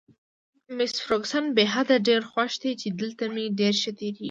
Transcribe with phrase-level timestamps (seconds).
[0.77, 4.19] مس فرګوسن: بې حده، ډېره خوښه ده چې دلته مې ډېر ښه تېرېږي.